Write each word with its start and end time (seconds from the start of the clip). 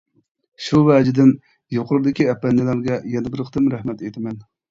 شۇ 0.67 0.79
ۋەجىدىن 0.87 1.29
يۇقىرىدىكى 1.75 2.27
ئەپەندىلەرگە 2.33 2.99
يەنە 3.17 3.35
بىر 3.35 3.47
قېتىم 3.49 3.71
رەھمەت 3.77 4.05
ئېيتىمەن. 4.07 4.43